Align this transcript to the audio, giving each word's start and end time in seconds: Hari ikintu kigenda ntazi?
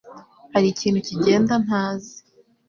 Hari 0.53 0.67
ikintu 0.73 0.99
kigenda 1.07 1.53
ntazi? 1.65 2.15